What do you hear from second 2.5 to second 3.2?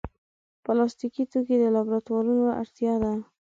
اړتیا ده.